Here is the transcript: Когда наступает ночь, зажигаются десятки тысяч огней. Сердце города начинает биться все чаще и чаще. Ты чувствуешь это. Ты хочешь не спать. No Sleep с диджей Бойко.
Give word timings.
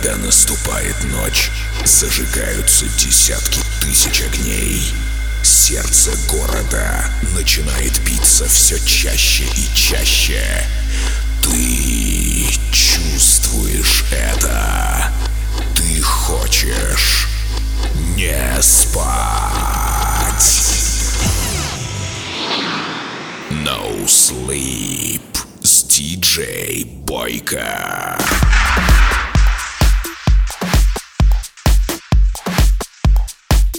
Когда 0.00 0.16
наступает 0.18 0.94
ночь, 1.06 1.50
зажигаются 1.84 2.84
десятки 2.98 3.60
тысяч 3.80 4.20
огней. 4.20 4.80
Сердце 5.42 6.12
города 6.30 7.10
начинает 7.34 7.98
биться 8.02 8.46
все 8.46 8.78
чаще 8.78 9.42
и 9.56 9.76
чаще. 9.76 10.40
Ты 11.42 12.46
чувствуешь 12.70 14.04
это. 14.12 15.10
Ты 15.74 16.00
хочешь 16.00 17.26
не 18.14 18.62
спать. 18.62 20.62
No 23.50 24.06
Sleep 24.06 25.22
с 25.64 25.82
диджей 25.82 26.84
Бойко. 26.84 28.16